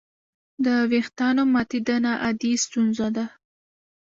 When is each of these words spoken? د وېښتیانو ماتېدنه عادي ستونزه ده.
د 0.65 0.67
وېښتیانو 0.91 1.43
ماتېدنه 1.53 2.11
عادي 2.23 2.53
ستونزه 2.65 3.07
ده. 3.15 3.25